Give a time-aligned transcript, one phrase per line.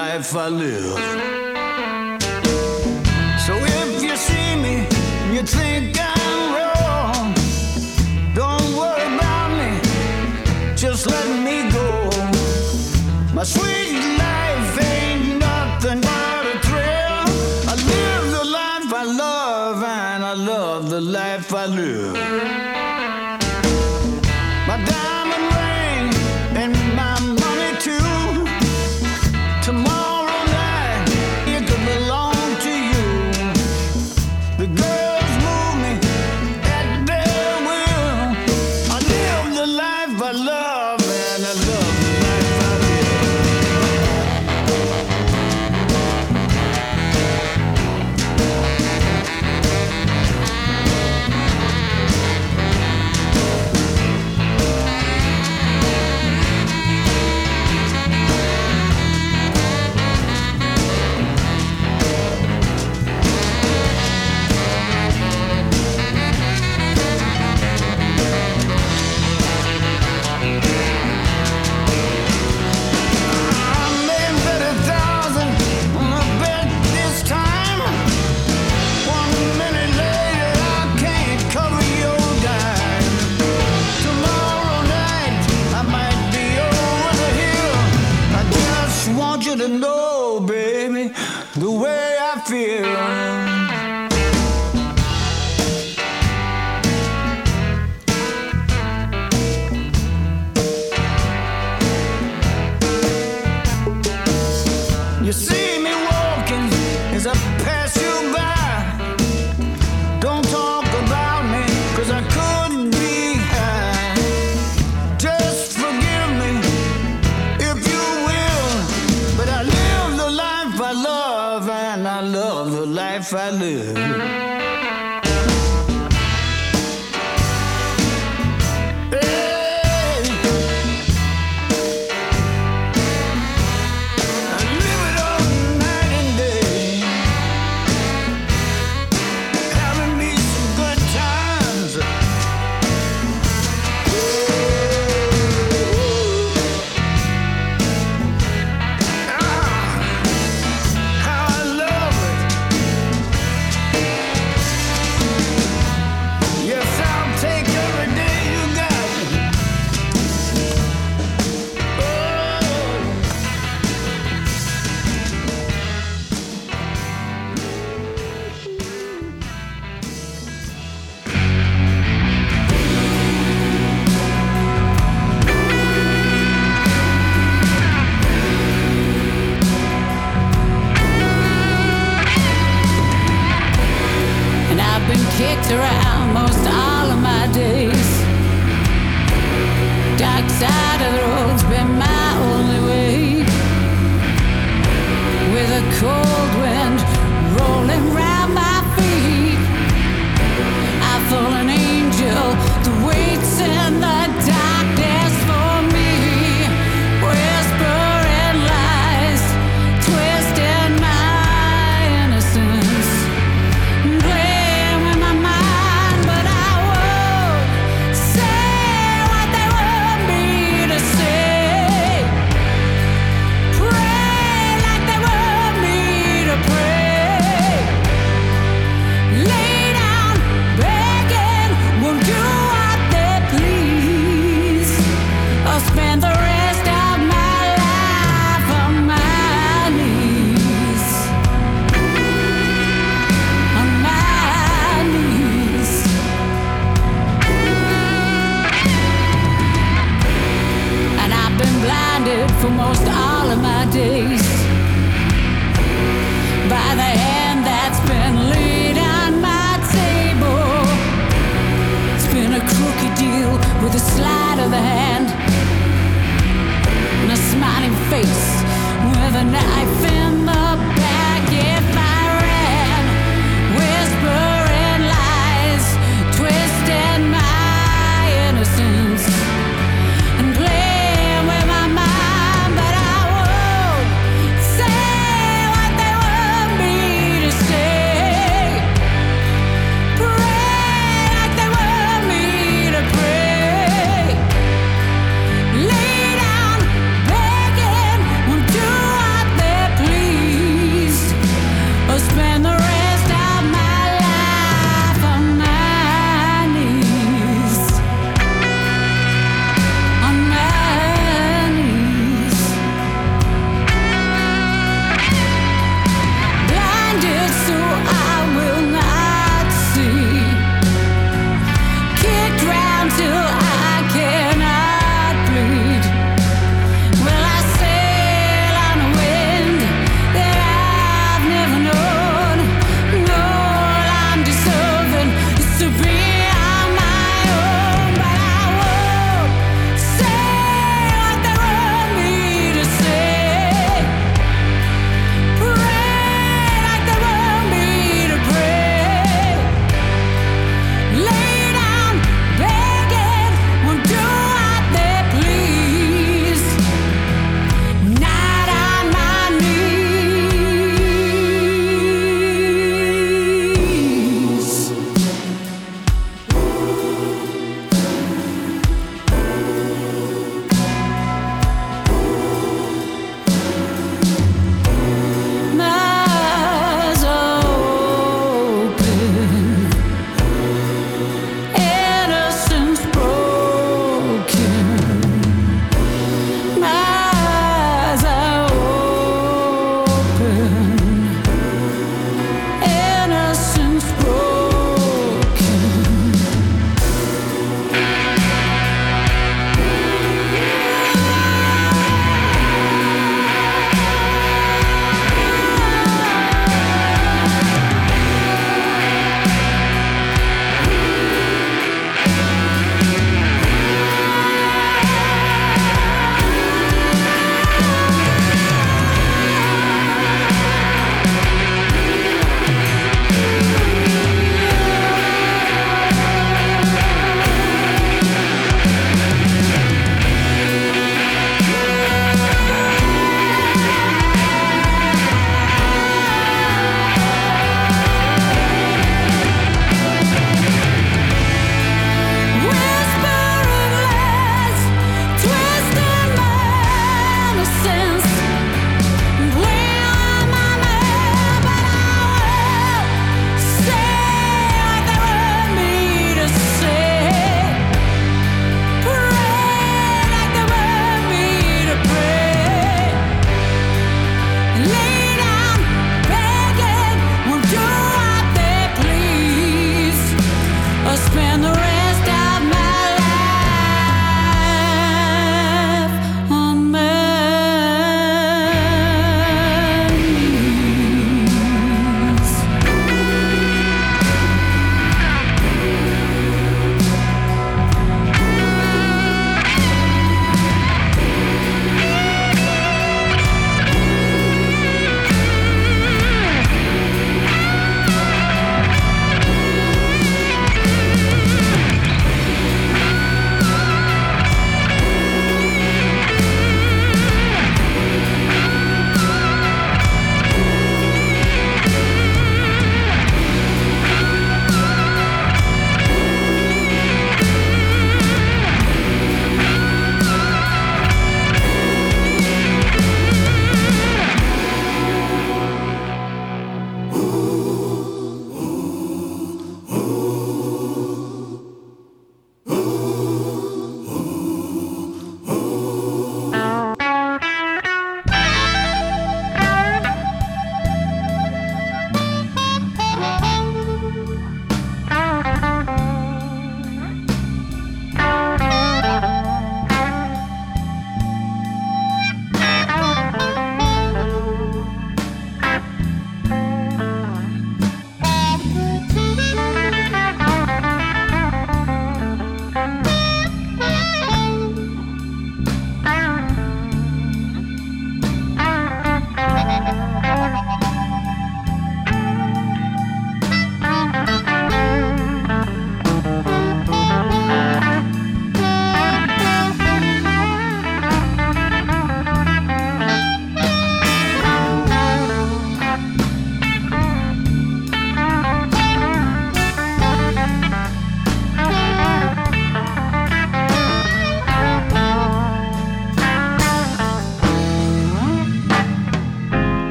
[0.00, 0.98] life I live.
[3.44, 4.76] So if you see me
[5.34, 7.26] you think I'm wrong,
[8.40, 9.70] don't worry about me,
[10.82, 11.86] just let me go.
[13.34, 13.79] My sweet.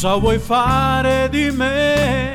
[0.00, 2.32] Cosa vuoi fare di me?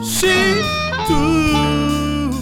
[0.00, 0.26] Sì,
[1.06, 2.34] tu.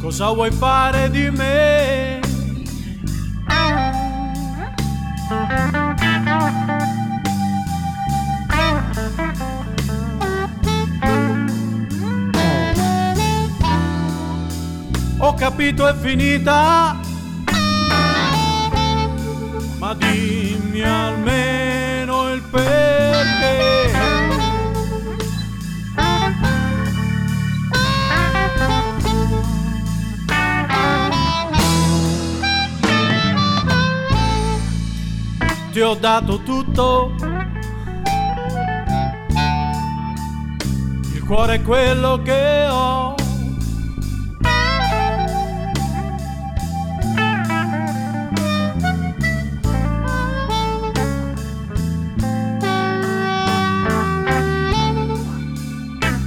[0.00, 2.11] Cosa vuoi fare di me?
[15.52, 16.98] Capito è finita,
[19.78, 23.90] ma dimmi almeno il perché.
[35.70, 37.14] Ti ho dato tutto,
[41.12, 43.11] il cuore è quello che ho.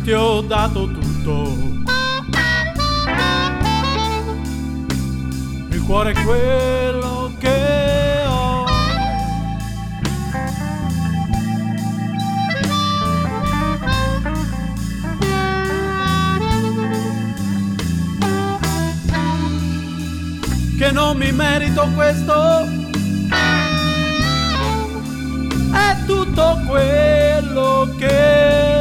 [0.06, 1.58] Ti ho dato tutto.
[5.72, 8.66] Il cuore è quello che ho.
[20.78, 22.68] Che non mi merito questo.
[25.72, 28.75] È tutto quello che.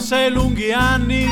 [0.00, 1.26] Sei lunghi anni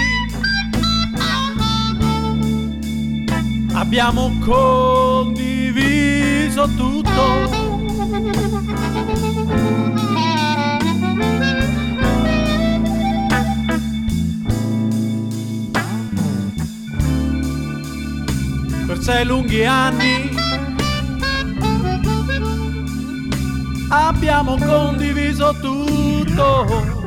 [3.72, 5.66] abbiamo condiviso
[6.76, 7.66] tutto.
[18.86, 20.30] Per sei lunghi anni
[23.88, 26.97] abbiamo condiviso tutto.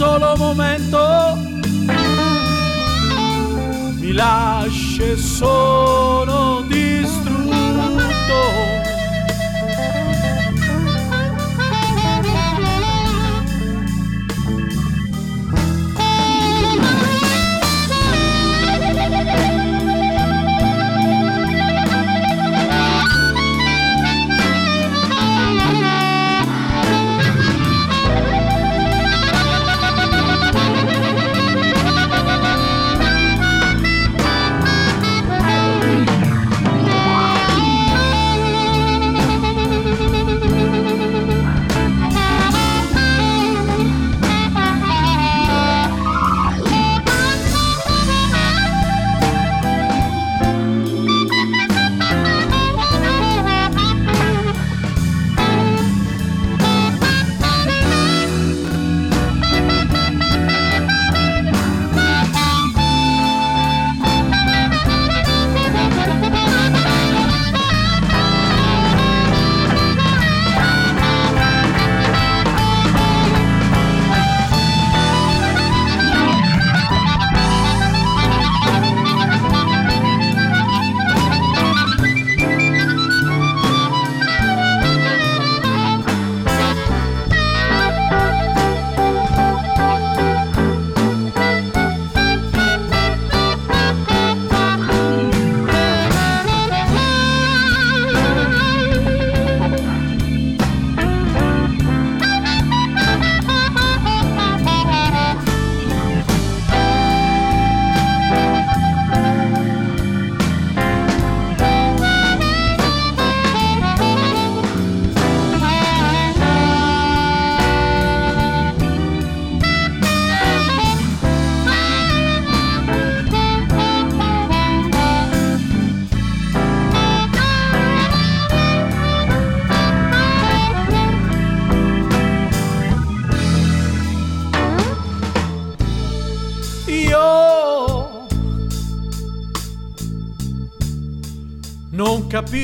[0.00, 1.36] Solo momento.
[3.98, 5.16] Mi lasci e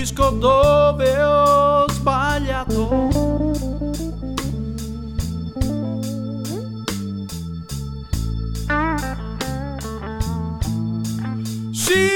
[0.07, 3.11] capisco dove ho sbagliato.
[11.73, 12.09] Sì,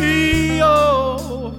[0.00, 1.56] io.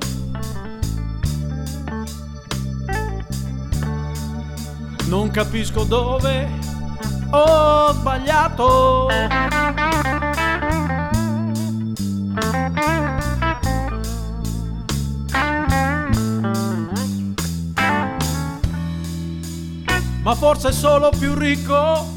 [5.06, 6.49] Non capisco dove
[20.80, 22.08] solo più ricco,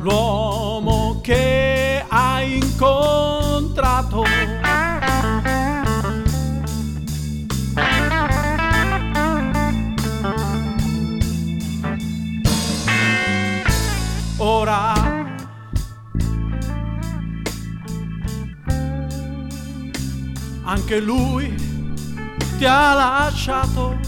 [0.00, 4.24] l'uomo che hai incontrato.
[14.38, 14.92] Ora
[20.64, 21.54] anche lui
[22.58, 24.01] ti ha lasciato.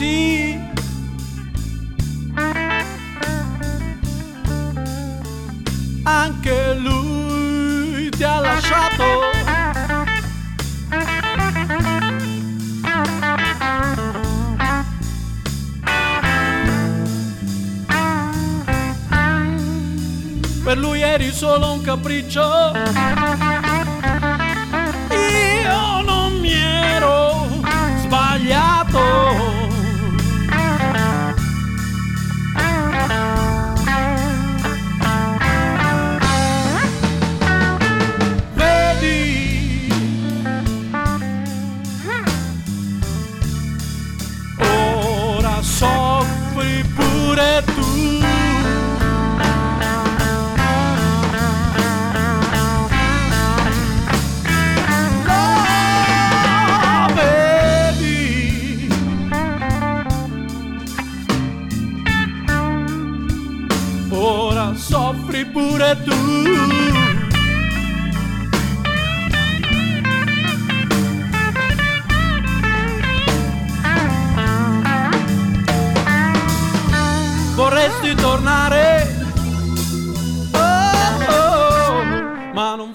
[0.00, 0.58] see.
[6.04, 9.04] Anche lui ti ha lasciato.
[20.64, 23.19] Per lui eri solo un capriccio.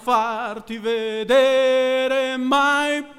[0.05, 3.14] farti vedere mai.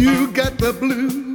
[0.00, 1.29] You got the blues.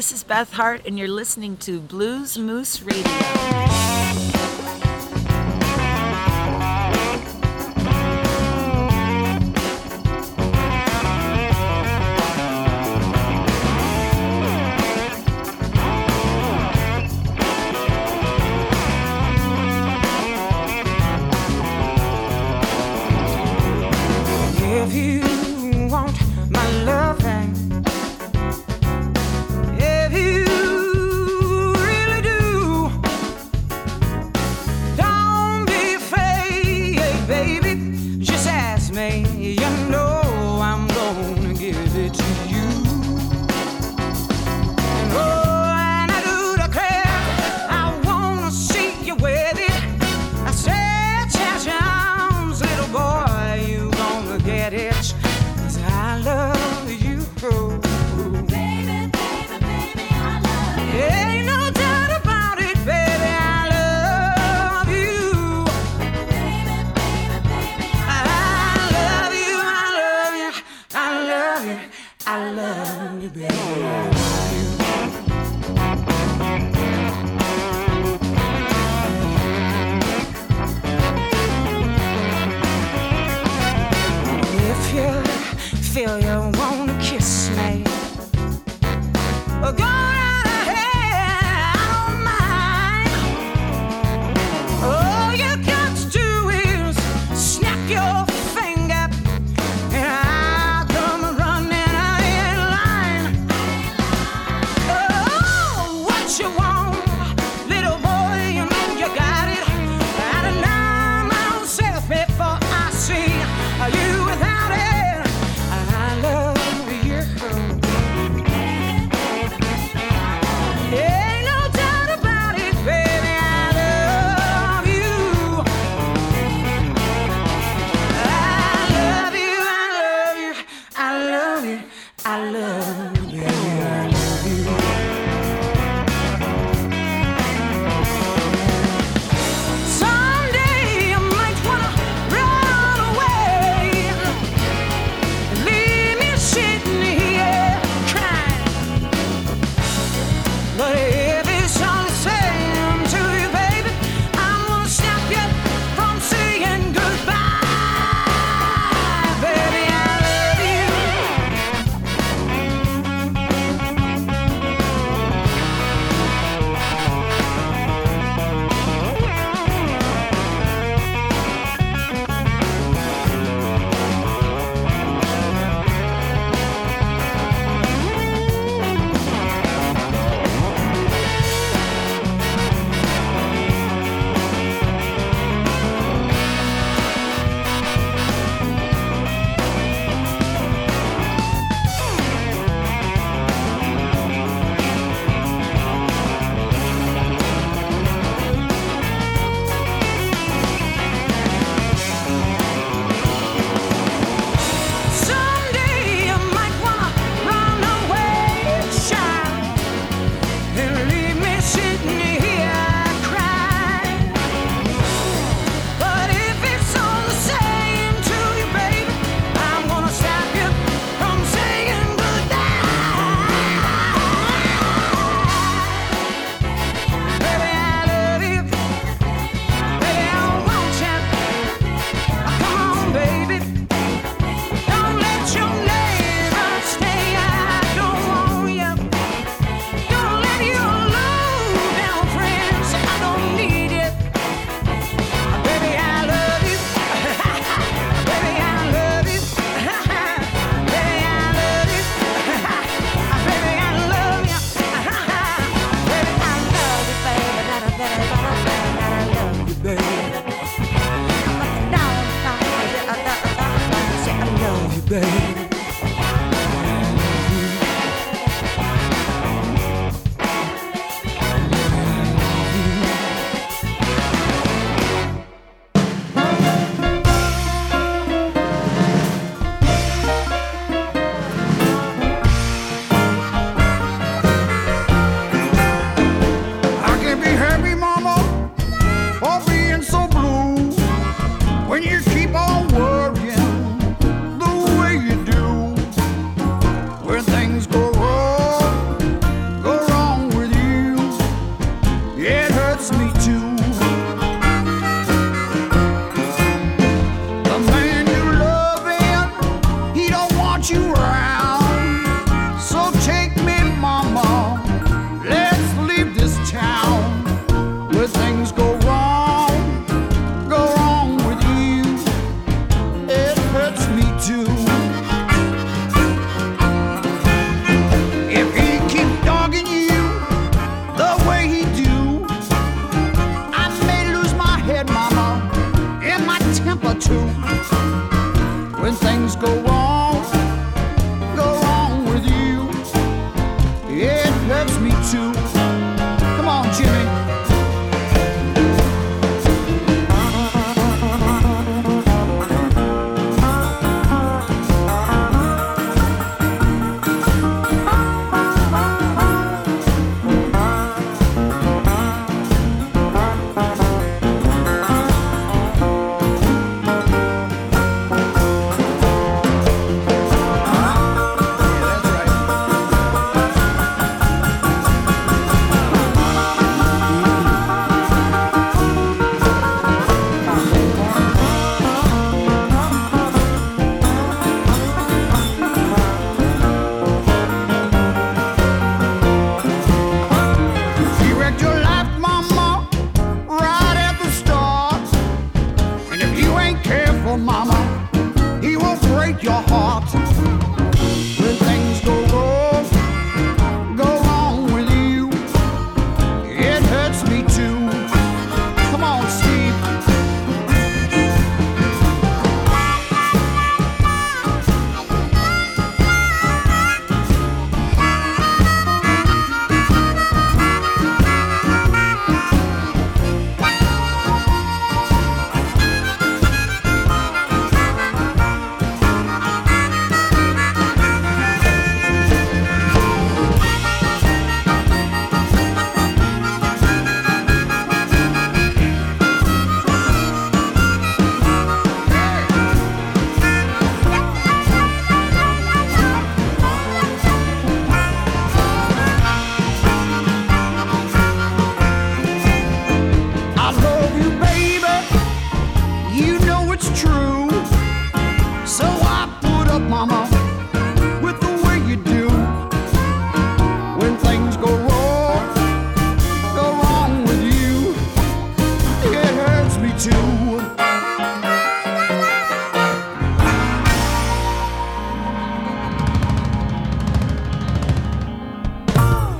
[0.00, 3.04] This is Beth Hart, and you're listening to Blues Moose Radio.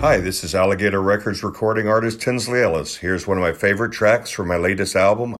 [0.01, 2.97] Hi, this is Alligator Records recording artist Tinsley Ellis.
[2.97, 5.37] Here's one of my favorite tracks from my latest album,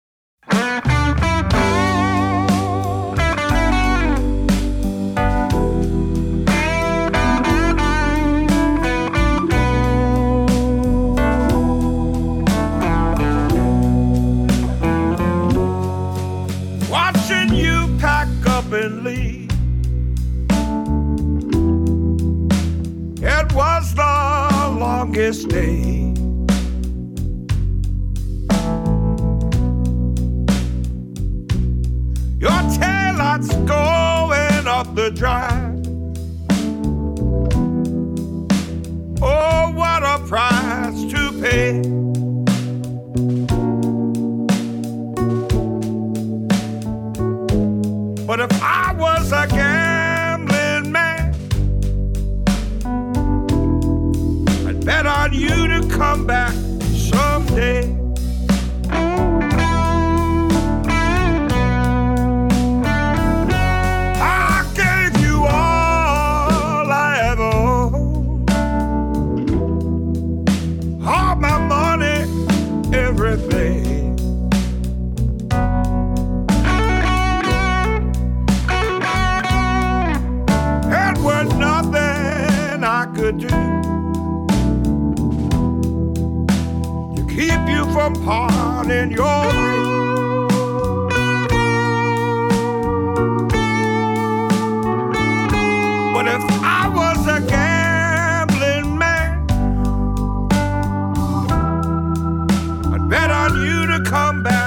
[103.41, 104.60] on you to come back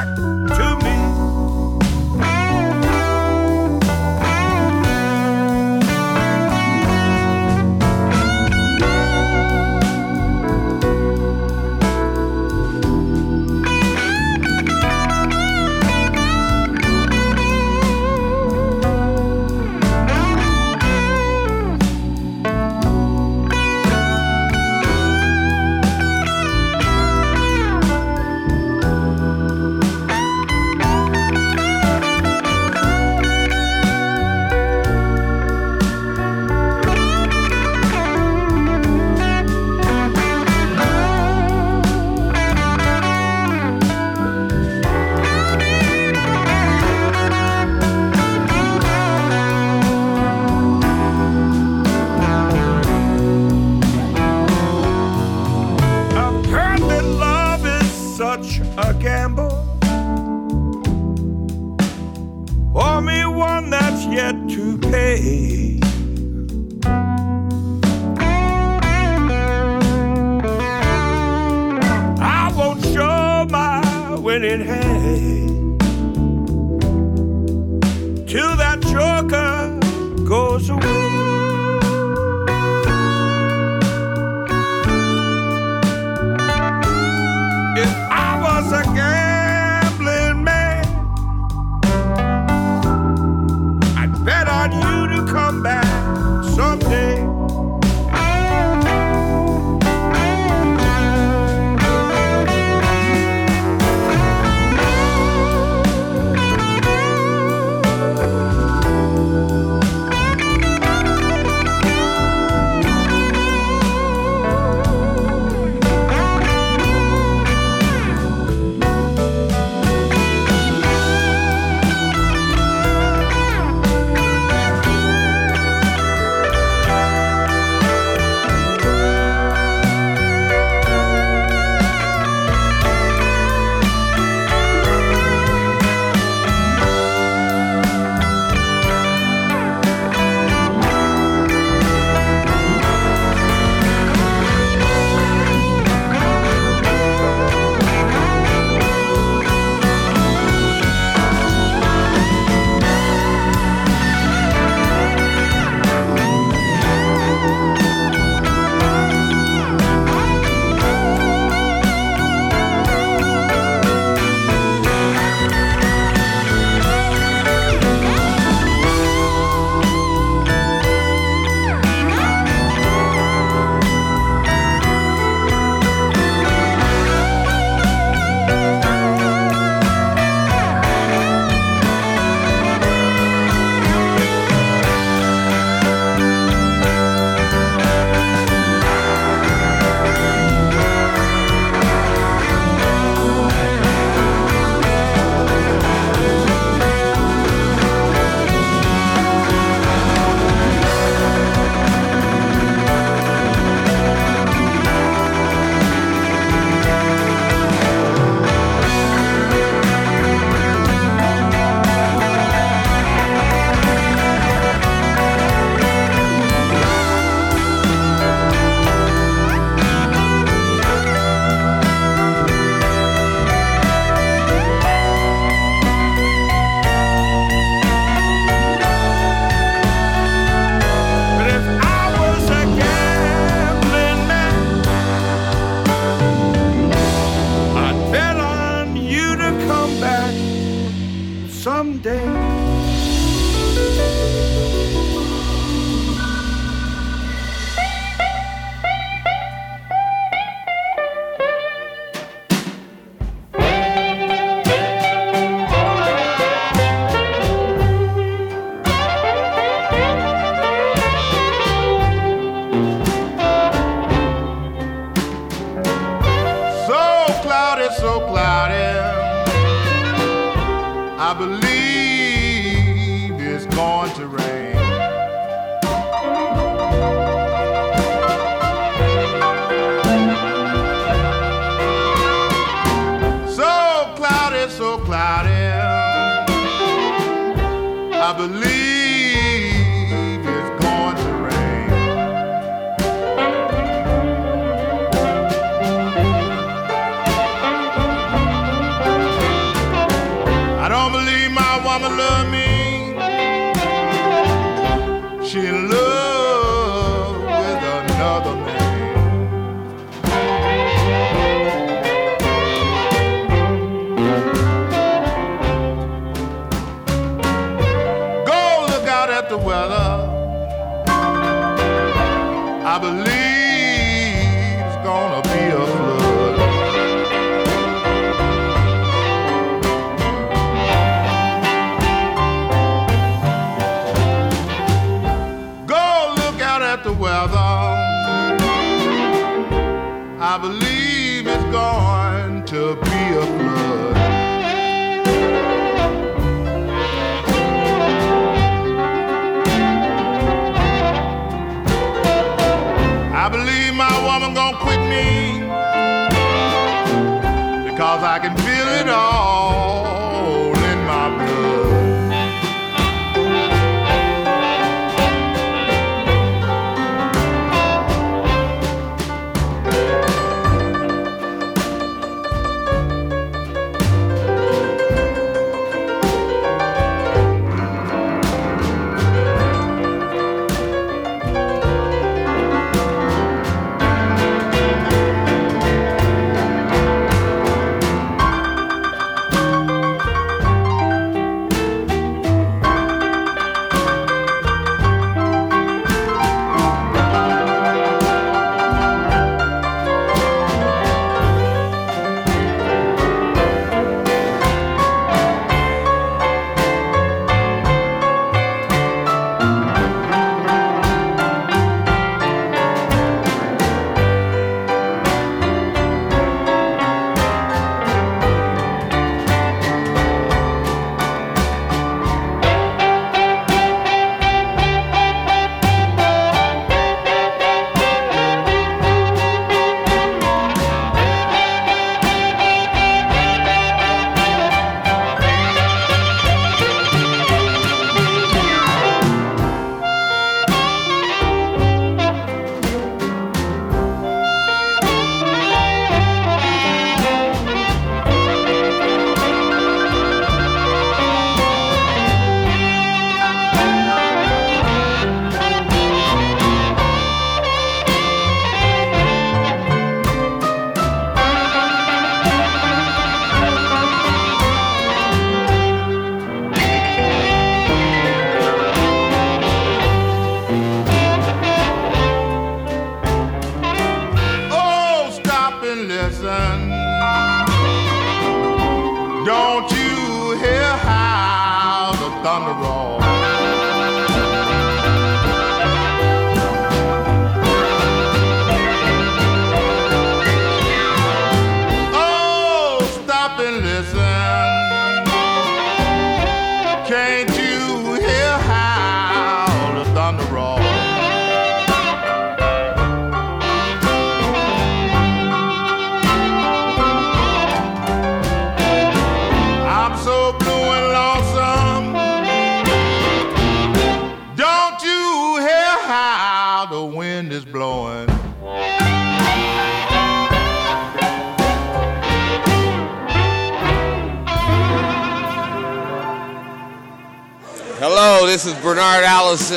[342.95, 343.22] be.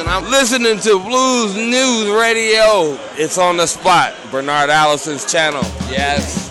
[0.04, 2.98] I'm listening to Blues Moose Radio.
[3.14, 5.62] It's on the spot, Bernard Allison's channel.
[5.90, 6.45] Yes.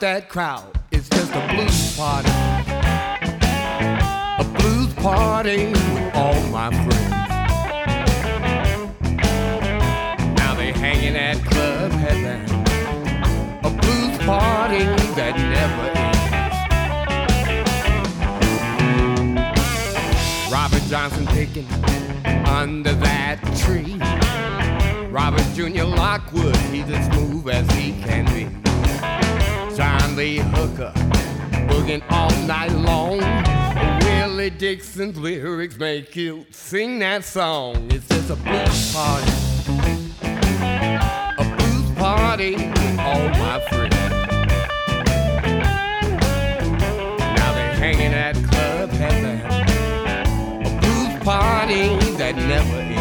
[0.00, 0.78] that crowd.
[0.92, 2.28] It's just a blues party.
[4.38, 7.10] A blues party with all my friends.
[10.36, 12.44] Now they hanging at club Heaven,
[13.64, 14.84] A blues party
[15.16, 16.18] that never ends.
[20.52, 21.66] Robert Johnson picking
[22.46, 23.98] under that tree.
[25.10, 25.84] Robert Jr.
[25.84, 28.67] Lockwood, he's as smooth as he can be.
[29.78, 30.92] John Lee Hooker,
[31.68, 33.20] booging all night long.
[34.02, 37.88] Willie Dixon's lyrics make you sing that song.
[37.92, 39.30] It's just a blues party.
[41.38, 42.56] A blues party
[42.98, 43.94] all my friends.
[47.36, 49.40] Now they're hanging at Club Heaven.
[50.66, 52.97] A blues party that never ends.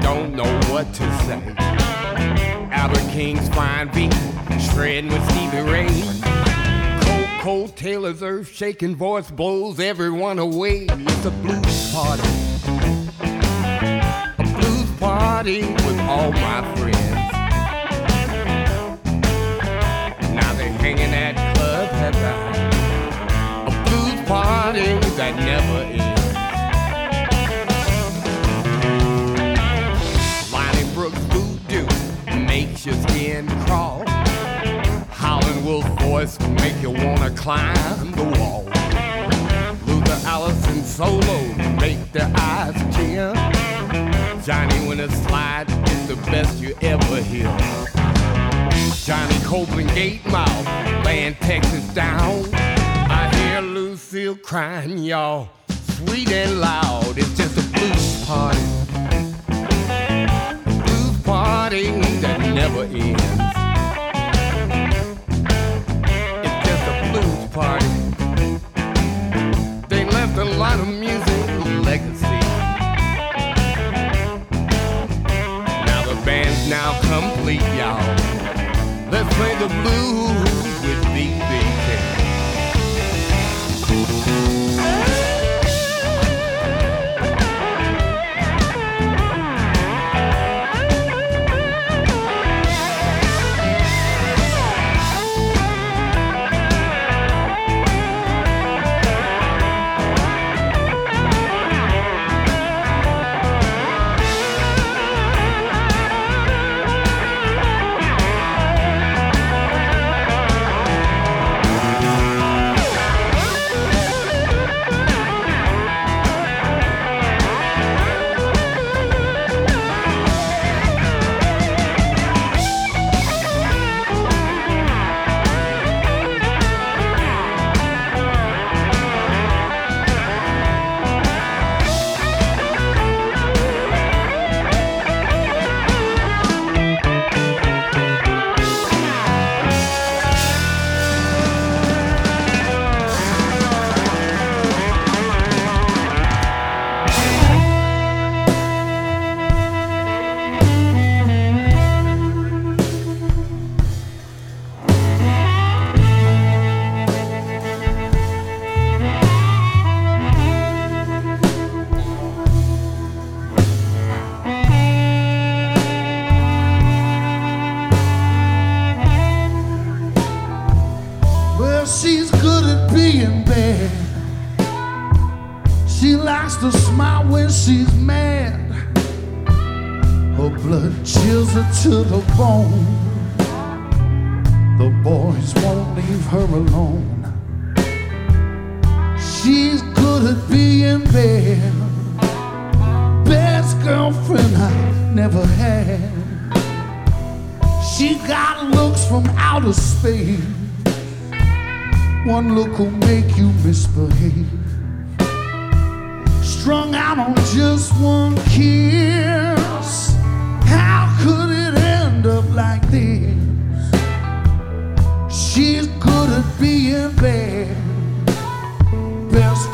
[0.00, 1.42] Don't know what to say.
[2.70, 4.14] Albert King's fine beat,
[4.60, 5.88] shredding with Stevie Ray.
[7.46, 10.86] Koko Taylor's earth shaking voice blows everyone away.
[10.90, 12.22] It's a blues party.
[14.38, 16.96] A blues party with all my friends.
[20.34, 22.56] Now they're hanging at Club Heaven
[23.66, 26.15] a blues party that never ends.
[32.86, 34.04] Your skin crawl.
[35.10, 38.62] Howlin' Wolf voice make you wanna climb the wall.
[39.86, 41.42] Luther Allison solo
[41.80, 43.34] make their eyes tear.
[44.44, 47.52] Johnny Winter slide is the best you ever hear.
[49.04, 52.44] Johnny Copeland Gatemouth, laying Texas down.
[52.54, 55.48] I hear Lucille crying, y'all,
[55.96, 57.18] sweet and loud.
[57.18, 58.95] It's just a blues party.
[61.72, 61.90] A
[62.20, 63.22] that never ends.
[66.44, 67.86] It's just a blues party.
[69.88, 71.48] They left a lot of music
[71.84, 72.40] legacy.
[75.86, 78.00] Now the band's now complete, y'all.
[79.10, 80.65] Let's play the blues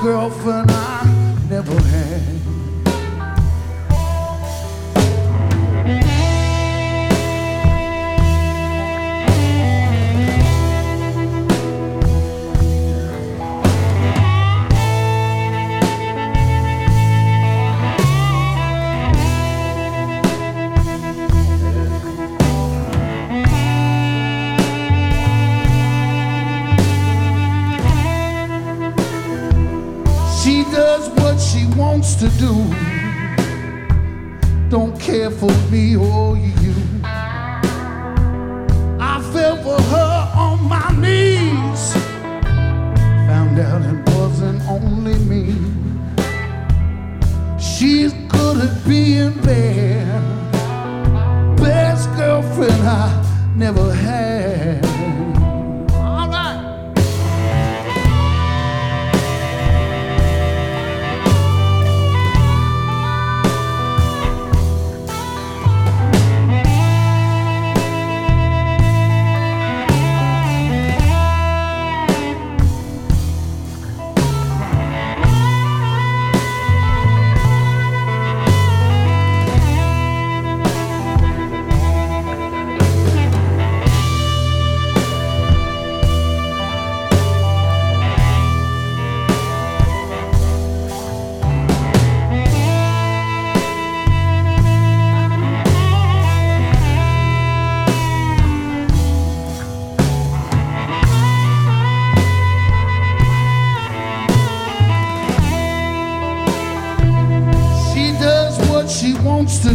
[0.03, 2.42] girlfriend I never had.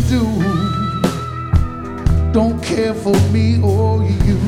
[0.08, 0.24] Do.
[2.32, 4.40] Don't care for me or you.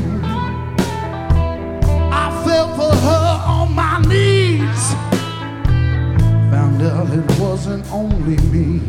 [2.11, 4.83] I fell for her on my knees.
[6.51, 8.79] Found out it wasn't only me.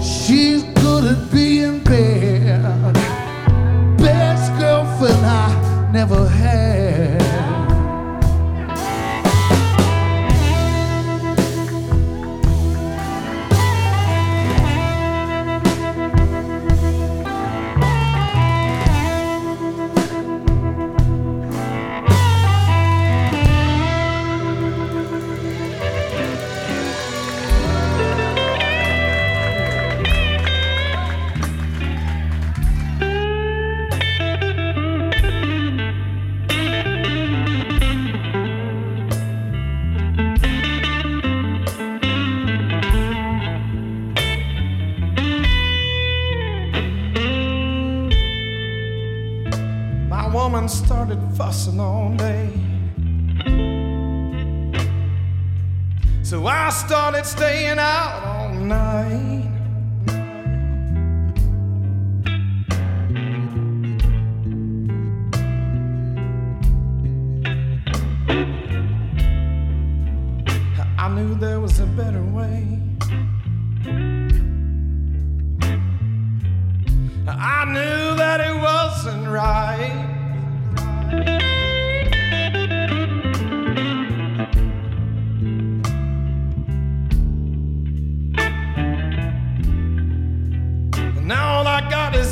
[0.00, 2.94] She's good at being bad.
[3.98, 7.17] Best girlfriend I never had.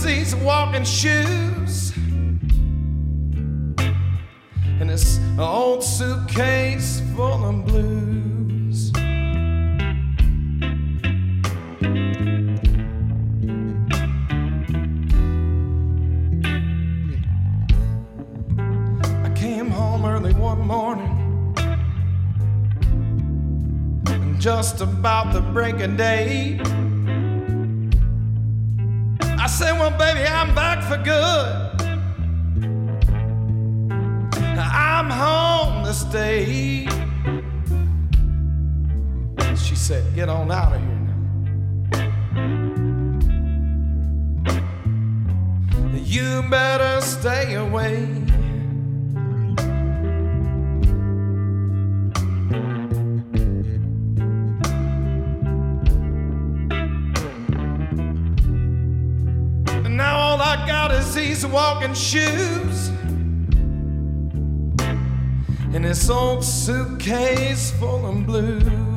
[0.07, 1.93] These walking shoes
[4.81, 8.93] and this old suitcase full of blues.
[19.25, 21.15] I came home early one morning.
[24.39, 26.61] Just about the break of day.
[29.89, 31.55] Well, baby, I'm back for good.
[34.59, 36.89] I'm home to stay.
[39.55, 41.15] She said, Get on out of here now.
[45.95, 48.26] You better stay away.
[61.37, 62.89] These walking shoes
[65.75, 68.96] and this old suitcase full of blues.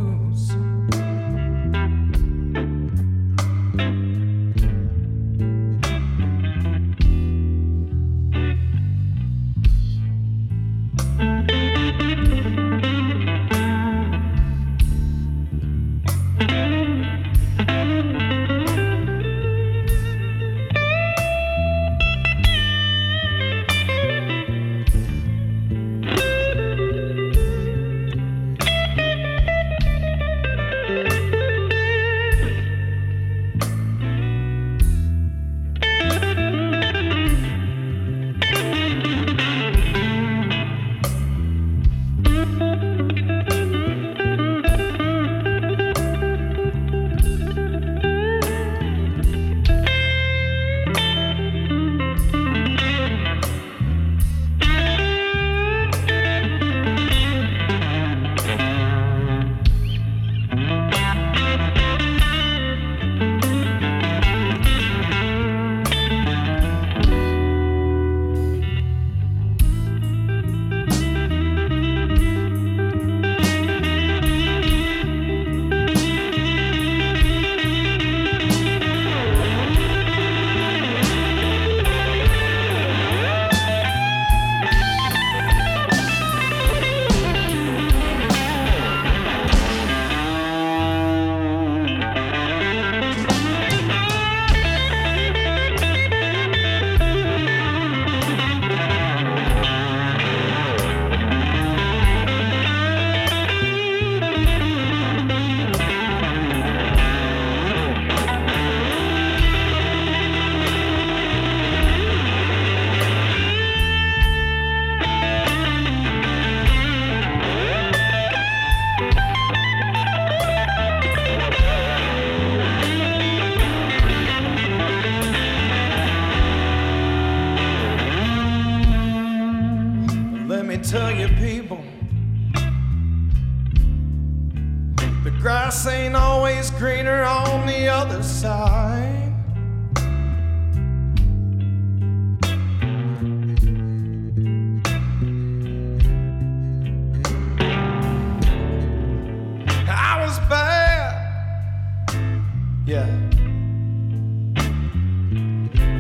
[152.90, 153.06] Yeah.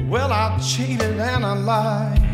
[0.09, 2.25] Well, I cheated and I lied.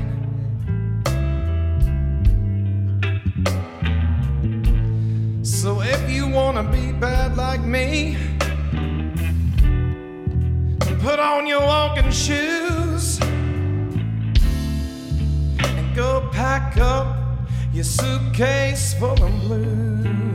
[5.45, 8.15] So if you wanna be bad like me,
[11.01, 13.19] put on your walking shoes
[15.59, 17.07] and go pack up
[17.73, 20.34] your suitcase full of blues.